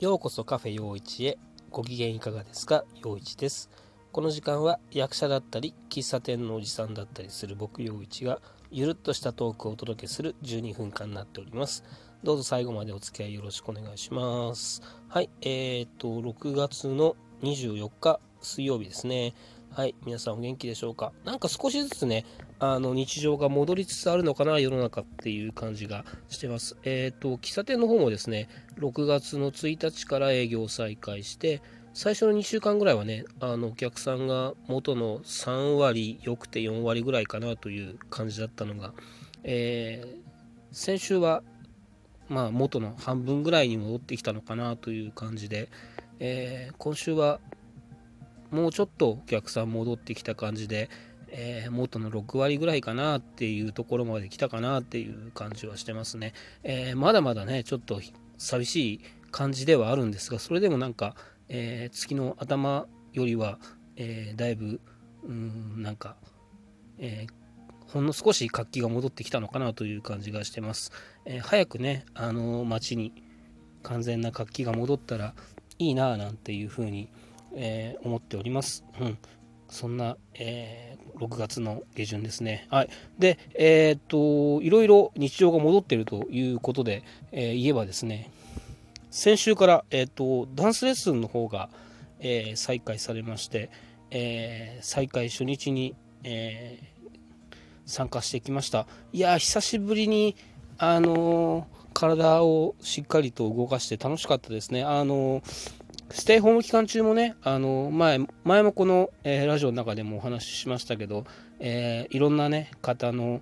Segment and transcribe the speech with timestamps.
[0.00, 1.38] ようこそカフェ陽一へ。
[1.70, 2.84] ご機嫌いかがですか？
[3.04, 3.70] 陽一です。
[4.10, 8.40] この時間は役者だったり喫茶店のおじさんだったりする僕陽一が
[8.72, 11.84] ゆるっとしたトークをお届けする12分間になっております。
[12.24, 14.82] どうぞ最後までお付き合いよろしくお願いします。
[15.08, 19.32] はいえー、っと6月の24日水曜日ですね。
[19.76, 21.12] はい、皆さんお元気でしょうか？
[21.24, 22.24] なんか少しずつね、
[22.60, 26.76] あの日常が戻りつつあるのかな、世の中っていう感じがしてます。
[26.84, 28.48] えっ、ー、と、喫茶店の方もですね、
[28.78, 31.60] 6月の1日から営業再開して、
[31.92, 38.94] 最初の2週間ぐらいはね、あのお客さんが元の3割、よくて4割ぐらいかなという感じだったのが、
[39.42, 40.16] えー、
[40.70, 41.42] 先週は、
[42.28, 45.68] まあ、元の半分ぐらいに戻ってきたのかなという感じで、
[46.20, 47.40] えー、今週は
[48.54, 50.88] もうちょっとお客さん戻ってきた感じで、
[51.28, 56.32] えー、元の6割ぐらいかなっていうところまで来たかなっていう感じはしてますね。
[56.62, 58.00] えー、まだまだね、ちょっと
[58.38, 59.00] 寂しい
[59.32, 61.16] 感じではあるんですが、それでもなんか、
[61.48, 63.58] えー、月の頭よりは、
[63.96, 64.80] えだいぶ、
[65.24, 66.16] うん、なんか、
[66.98, 67.26] え
[67.88, 70.92] ほんの少し活気が戻ってきたのかなという感じがしてます。
[71.24, 73.12] え早くね、あの街に
[73.82, 75.34] 完全な活気が戻ったら
[75.78, 77.08] いいなぁなんていうふうに
[77.54, 78.84] えー、思っております。
[79.00, 79.18] うん。
[79.68, 82.66] そんな、えー、6月の下旬ですね。
[82.70, 82.90] はい。
[83.18, 88.30] で、えー、っと、いろいろ日常が戻っているということで、えー、言えばですね、
[89.10, 91.70] 先週から、えっと、ダンスレッスンの方が、
[92.20, 93.70] え、再開されまして、
[94.10, 96.78] え、再開初日に、え、
[97.86, 98.86] 参加してきました。
[99.12, 100.36] いや久しぶりに、
[100.78, 104.82] あの体をしっかりと動かして楽しかったですね。
[104.82, 105.42] あの
[106.14, 111.24] ステイホーム期間中もね、あの前前もこの、えー、ラジオの中でもお話ししましたけど、
[111.58, 113.40] えー、いろんなね、方の、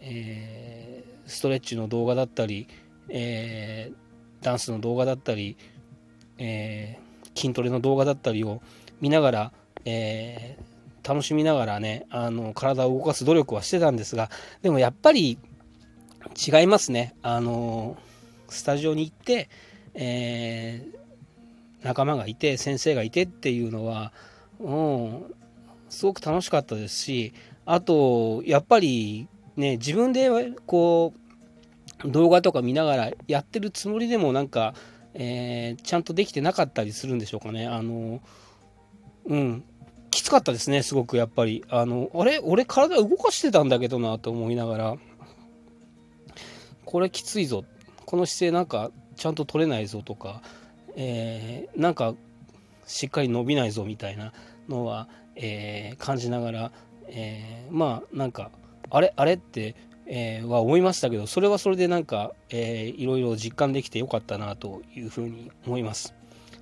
[0.00, 2.68] えー、ストレッチの動画だったり、
[3.08, 3.90] え
[4.42, 5.56] ダンスの動画だったり、
[6.38, 7.00] え
[7.34, 8.62] 筋トレの動画だったりを
[9.00, 9.52] 見ながら、
[9.84, 10.56] え
[11.02, 14.30] 楽しみながらね、あの体を動かす努力はしてたんですが、
[14.62, 15.36] でもやっぱり
[16.36, 17.16] 違いますね。
[17.22, 17.96] あの
[18.48, 19.48] スタジオに行って、
[19.94, 21.03] えー
[21.84, 24.12] 仲間がいて先生がいてっていうのは、
[24.58, 25.34] うん、
[25.90, 27.34] すごく楽しかったですし
[27.66, 30.28] あとやっぱりね自分で
[30.66, 31.12] こ
[32.04, 34.74] う動画とか見ながらやってるつもりでもなんか、
[35.12, 37.66] えー、ちゃんとできてなかったりするんでしょうかね。
[37.66, 38.20] あの
[39.26, 39.64] うん
[40.10, 41.64] きつかったですねすごくやっぱり。
[41.68, 44.96] あのあれ俺体動かしてたんだけどなと思いながら
[46.84, 47.64] これきついぞ
[48.06, 50.42] この姿勢なんかちゃんと取れないぞとか
[50.96, 52.14] えー、なんか
[52.86, 54.32] しっかり伸びないぞみたいな
[54.68, 56.72] のは、えー、感じながら、
[57.08, 58.50] えー、まあなんか
[58.90, 59.12] あれ？
[59.16, 59.34] あれ？
[59.34, 59.74] って、
[60.06, 66.14] えー、は思いましたけどそれはそれでなんか、えー、いろいろ実感できてよかったなというふうに思います。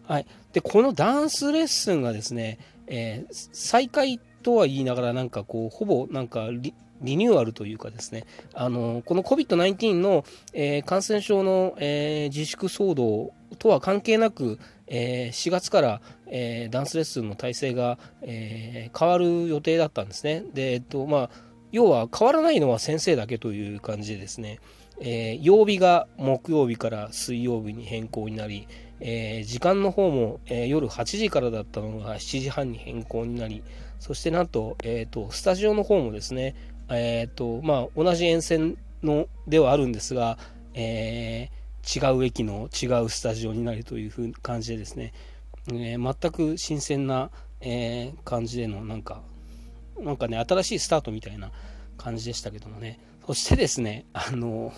[0.06, 6.48] はい、でこのダンスレッスンがですね、えー、再開とは言いながらなんかこうほぼなんか
[7.02, 8.24] リニューアルというかですね
[8.54, 20.42] あのこの COVID-19 の、えー、感染症の、えー、自粛騒動とは関係なく、えー、4月から、え、ダンスレッスンの体制が、え、変わる予定だったんですね。
[20.54, 21.30] で、えっとまあ、
[21.70, 24.60] 要は変わらないのは先生だけという感じでですね、
[25.00, 28.68] え曜日が木曜日から水曜日に変更になり、
[29.00, 33.62] え時間の方も、え夜8時からだったのが7時半に変更になり、
[33.98, 36.54] そしてなんと、えーと、スタジオの方もですね、
[36.90, 40.38] えーとまあ、同じ沿線のではあるんですが、
[40.74, 45.12] えー違う駅の違うスタジオになるというふう感じでですね、
[45.68, 49.20] えー、全く新鮮な、えー、感じでのなんか
[49.98, 51.50] なんかね新しいスタートみたいな
[51.98, 52.98] 感じでしたけどもね。
[53.26, 54.72] そしてですねあの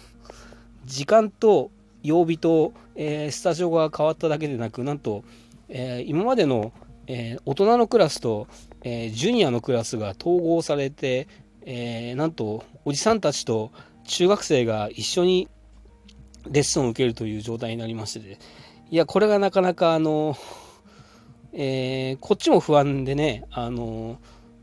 [0.84, 1.70] 時間と
[2.02, 5.24] 曜日と、えー、スタジオが変わっただけでなくなんと、
[5.70, 6.72] え今までの、
[7.06, 8.46] え大人のクラスと、
[8.82, 11.26] えジュニアのクラスが統合されて、
[11.64, 13.72] えなんとおじさんたちと
[14.04, 15.48] 中学生が一緒に
[16.50, 18.38] レッスンを受けるという状態になりまして、
[18.90, 20.36] いや、これがなかなか、あの、
[21.52, 24.18] えー、こっちも不安でね、あの、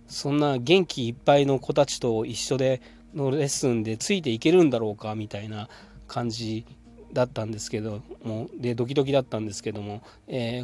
[0.07, 2.81] そんな元気いっぱいの子たちと一緒で
[3.15, 5.69] のレッスンでついていけるんだろうかみたいな
[6.07, 6.65] 感じ
[7.13, 10.63] だったんですけどもでドキドキだったんですけども、え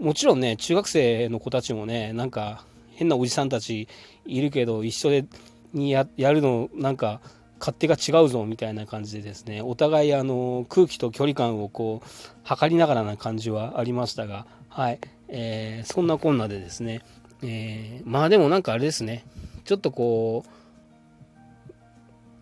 [0.00, 3.88] ー、もちろんね中学生の子たちもねなんか変なおじさんたち
[4.24, 5.26] いるけど一緒で
[5.72, 7.20] にやるのなんか
[7.58, 12.08] 勝手が違うぞみたいな感じでですねお互いあの空気と距離感をこう
[12.44, 17.02] 測りながらな感じはありましたがはい、えー、そんなこんなでですね、
[17.42, 19.24] えー、まあでもなんかあれですね
[19.64, 20.44] ちょっとこ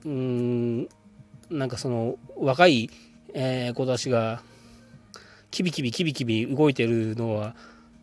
[0.04, 0.88] ううん
[1.50, 2.90] なんかその若い、
[3.32, 4.42] えー、子たちが
[5.50, 7.54] キビキビキビキビ動いてるのは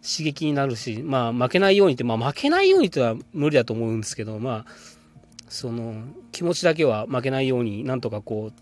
[0.01, 4.71] 刺激になるし、まあ負けないようにって、まあ負けないようにっては無理だと思うんですけど、まあ、
[5.51, 8.61] その気持ちだけは負けないようになんとかこう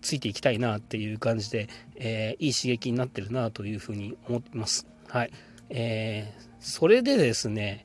[0.00, 4.86] ついていきたいなっていう感じで、えー、いい刺激になってるなというふうに思ってます。
[5.06, 5.30] はい。
[5.68, 7.84] えー、それでですね、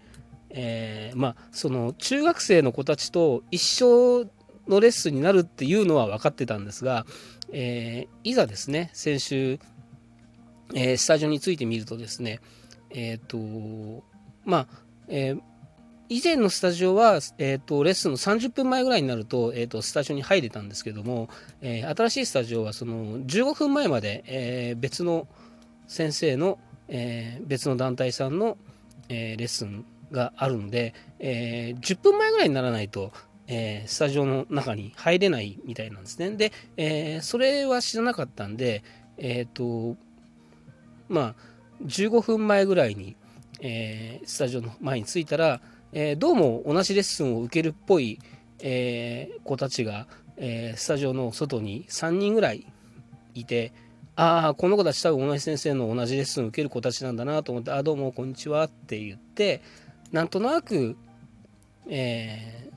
[0.49, 4.29] えー、まあその中学生の子たちと一緒
[4.69, 7.05] のレッスンになるっていうのは分かってたんですが、
[7.51, 9.59] え、いざですね先週、
[10.73, 12.39] え、スタジオについてみるとですね
[12.89, 13.37] えっ、と
[14.45, 14.67] まあ、
[15.09, 15.35] え
[16.09, 21.29] 以前のスタジオは、えーと、レッスンの30分前ぐらいになると,、えーと、スタジオに入れたんですけども、
[21.61, 25.27] えー、新しいスタジオはその15分前まで、えー、別の
[25.87, 28.57] 先生の、えー、別の団体さんの、
[29.09, 33.11] えレッスンがあるので、え10分前ぐらいにならないと、
[33.47, 36.31] えスタジオの中に入れないみたいなんですね。
[36.31, 38.81] で、えそれは知らなかったんで、
[39.17, 39.97] えっ、と
[41.09, 41.35] まあ
[41.83, 43.17] 15分前ぐらいに、
[43.59, 45.59] えスタジオの前に着いたら、
[45.95, 48.19] えー、どうも同じレッスンを受けるっぽい、
[48.63, 50.07] えー、子たちが、
[50.37, 52.65] えー、スタジオの外に3人ぐらい
[53.35, 53.73] いて、
[54.15, 59.61] ああ、この子たち多分同じ先生の同じレッスンを受ける子たちなんだなと思って、あどうも、こんにちはって言って、
[60.11, 60.97] なんとなく、
[61.87, 62.73] えー、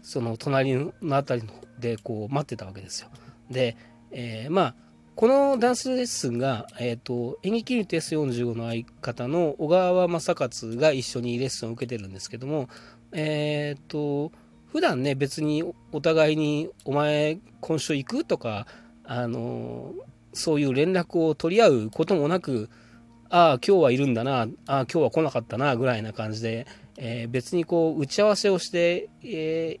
[0.00, 1.48] その隣の辺り
[1.78, 3.10] でこう待ってたわけですよ。
[3.50, 3.76] で、
[4.10, 4.74] えー、まあ、
[5.18, 12.68] このダンスレッスンが、えーと、演劇ユニット S45 の相方の小川正勝が一緒にレッスンを受けてるんですけども、
[13.10, 14.30] えっ、ー、と
[14.72, 18.68] 普段ね別にお互いに「お前今週行く?」とか
[19.02, 19.92] あの
[20.34, 22.70] そういう連絡を取り合うこともなく
[23.28, 29.80] 「ああ今日はいるんだなああ今日は来なかったな」ぐらいな感じで、えー、別にこう打ち合わせをして、え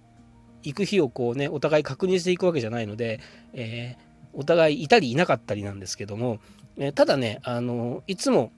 [0.64, 3.20] 行く日をこうねお互い確認していくわけじゃないので、
[3.52, 4.07] えー
[4.38, 6.38] お互いいたりいなかったりなんですけども、
[6.78, 8.52] えただねあのいつも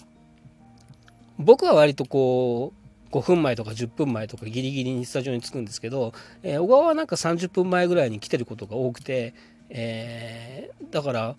[1.38, 2.75] 僕は割とこ
[3.11, 6.12] う5分前とか10分前とかギリギリにスタジオに着くんですけど、
[6.43, 9.32] えー、小川はなんか30分前ぐらいに来てることが多くて、
[9.71, 11.35] えー、だから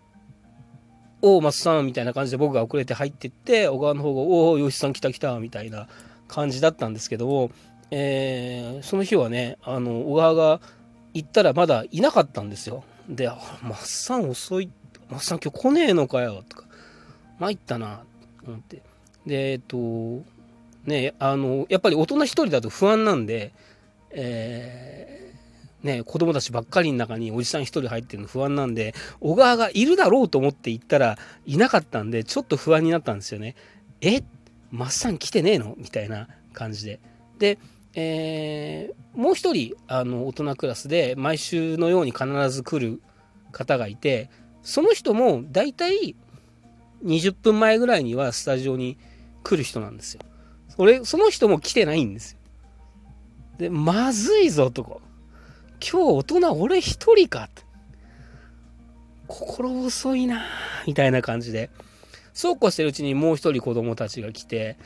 [1.22, 5.88] 「おお松さん」みたいな感じで僕が遅れて入ってって小川の方が「おお吉さん来た来た」みたいな
[6.28, 7.50] 感じだったんですけども、
[7.90, 10.60] えー、その日はねあの小川が
[11.14, 12.84] 行ったらまだいなかったんですよ。
[13.08, 14.70] で、あ、マッサン遅い、
[15.10, 16.64] マッサン今日来ねえのかよ、とか、
[17.38, 18.04] 参ったな、
[18.44, 18.82] と思って。
[19.26, 20.22] で、えっと、
[20.84, 23.52] ね、あの、やっぱり大人一人だと不安なんで、
[24.10, 33.54] えー、ね、子供たちばっかりの中におじさん一人入ってるの不安なんで、小川がいるだろうと思って行ったらいなかったんで、ちょっと不安になったんですよね。
[34.00, 34.22] え
[34.70, 35.74] マッサン来てねえの？
[35.76, 37.00] みたいな感じで。
[37.38, 37.58] で、
[37.96, 43.00] えー、もう一人あの大人クラスで毎週のように必ず来る
[43.52, 44.30] 方がいて
[44.62, 46.16] その人も大体
[47.04, 48.98] 20分前ぐらいにはスタジオに
[49.42, 50.20] 来る人なんですよ。
[50.68, 52.38] それその人も来てないんですよ。
[53.58, 54.96] でまずいぞとか
[55.80, 57.62] 今日大人俺一人かって
[59.28, 60.44] 心細いな
[60.86, 61.70] みたいな感じで
[62.32, 64.76] そうこうしてるうちにもう一人子供たちが来て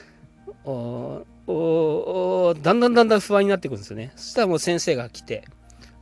[1.50, 4.12] おだんだんだんだん不安になってくるんですよね。
[4.16, 5.44] そしたらもう先生が来て、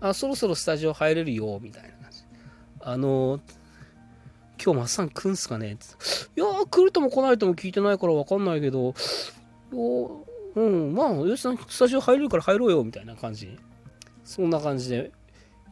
[0.00, 2.18] あ、そろそろスタジオ入れるよ、みたいな感じ。
[2.80, 3.40] あの
[4.62, 5.76] 今日マッサン来んすかね？
[6.36, 8.94] いやー、来るとも来ないとも聞いてないからわかんないけど、
[9.70, 13.56] うん、まあ、よしさん、スタジオ入れるから入ろうよ、みたいな感じ。
[14.24, 15.12] そんな感じで、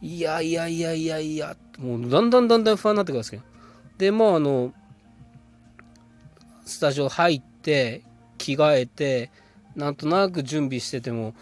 [0.01, 3.43] いやいやいやいやいや、もうだんだんだんだん不安になってくるんですけど。
[3.97, 4.73] で、まあ、あの、
[6.65, 8.03] スタジオ入って、
[8.37, 9.31] 着替えて、
[9.75, 11.33] なんとなく準備してても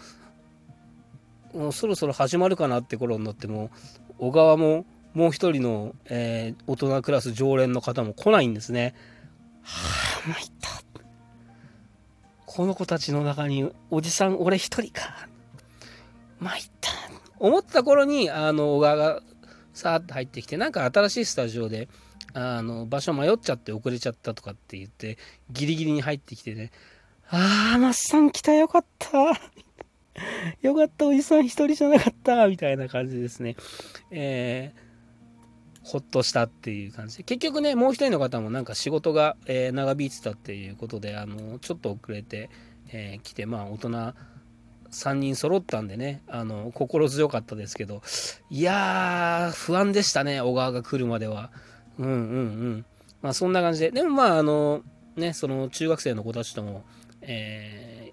[1.52, 3.70] もうそろそろ始まるかなって頃になっても
[4.18, 8.94] 小川ももう一人の、えー、大人クラス常連の方も来ないんですね。
[9.62, 9.88] は
[10.26, 10.68] あ、参った。
[12.46, 15.28] この子たちの中におじさん俺一人か。
[16.40, 16.90] 参った。
[17.38, 19.22] 思った頃にあの小川が
[19.72, 21.88] さーっと入ってきてなんか新しいスタジオで
[22.32, 25.18] あの場所迷っちゃって遅れちゃったとかって言って
[25.50, 26.72] ギリギリに入ってきてね
[27.36, 29.18] ああ、マッサン来たよかった。
[30.62, 32.46] よかった、おじさん一人じゃなかった。
[32.46, 33.56] みたいな感じですね。
[34.12, 37.22] えー、ほっとしたっていう感じで。
[37.24, 42.50] 結局ね、もう一人の方もなんか仕事が、えー、長引いてたっていうことで、あの、ちょっと遅れて、
[42.92, 44.14] えー、来て、まあ、大人
[44.92, 48.02] 3人揃ったんでね、あの、心強かったですけど、
[48.48, 51.50] いやー、不安でしたね、小川が来るまでは。
[51.98, 52.86] うんうんうん。
[53.22, 53.90] まあ、そんな感じで。
[53.90, 54.82] でもまあ、あの、
[55.16, 56.84] ね、その中学生の子たちとも、
[57.26, 58.12] え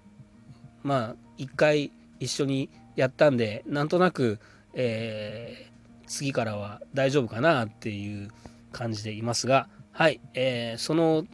[0.82, 4.38] まあ一回一緒にやったんでなんとなく、
[4.74, 8.30] えー、次からは大丈夫かなっていう
[8.72, 11.24] 感じでいますが、はい、えー、その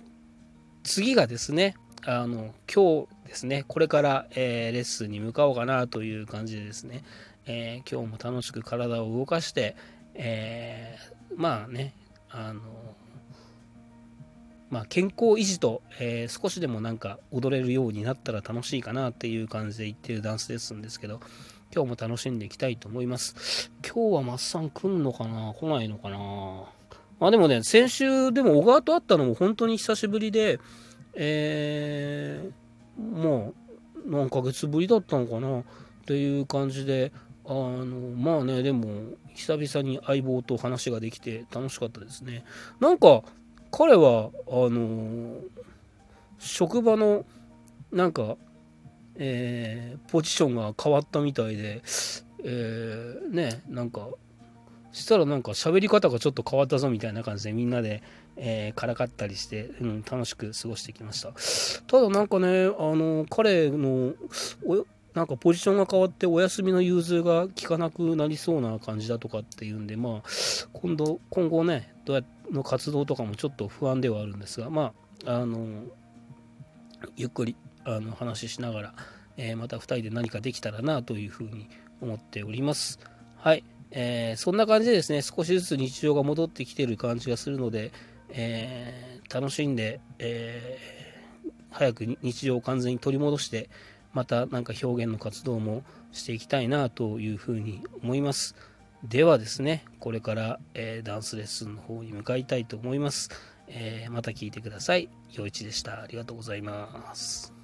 [0.82, 7.04] 次がですね、あの、今日ですね、これから、えー、レッスンに向かおうかなという感じでですね、
[7.46, 9.76] え、今日も楽しく体を動かして、
[10.14, 10.96] え
[11.36, 11.92] まあね、
[12.30, 12.60] あの、
[14.70, 21.20] まあ、健康維持と、えー、少しでもなんか踊れるようになったら楽しいかなっていう感じで言ってるダンスレッスンですけど、
[21.74, 23.70] 今日も楽しんでいきたいと思います。
[23.82, 25.54] 今日はマッサン来んのかな？
[25.54, 26.18] 来ないのかな？
[27.18, 30.60] まあでもね、先週でも小川と会ったのも本当に久しぶりで、
[31.14, 33.54] えー、も
[34.06, 35.62] う何ヶ月ぶりだったのかなっ
[36.06, 37.12] ていう感じで、
[37.46, 37.84] あの、
[38.16, 38.86] まあね、でも
[39.34, 42.44] 久々に相棒と話ができて楽しかったですね。
[42.80, 43.22] なんか、
[43.70, 45.40] 彼はあの
[46.38, 47.24] 職場の
[47.92, 48.36] なんか、
[49.16, 51.82] えー、ポジションが変わったみたいで、
[52.44, 54.08] えー、ねなんか
[54.92, 58.02] したらなんか喋り方がちょっと変わったぞみたいな感じでみんなで、
[58.36, 61.32] えー、からかったりして、うん、楽しく過ごしてきました。
[61.86, 64.14] ただなんかねあの彼の
[65.14, 70.28] なんかポジションが変わってお休みの融通が効かなくなりそうな感じだとかっていうんでまあ
[70.72, 74.92] 今度今後ねどうやっての活動とかもちょっと不安ではあるんですが、ま
[75.26, 75.84] あ、あの
[77.16, 78.94] ゆっくりあの話ししながら、
[79.36, 81.68] えー、また2人で何かできたらなというふうに
[82.00, 82.98] 思っております。
[83.36, 87.92] はい、えー、そんな感じでですね、少しずつ日常が戻ってきてる感じがするので、
[88.30, 90.78] えー、楽しんで、え
[91.70, 93.70] 早く日常を完全に取り戻して、
[94.12, 98.54] また何か表現の活動もしていきたいなというふうに思います。
[99.04, 103.30] ではですね、これから、えー、ダンスレッスンの方に向かいたいと思います。
[103.68, 105.08] えー、また聞いてください。
[105.32, 106.02] 陽一でした。
[106.02, 107.57] ありがとうございます。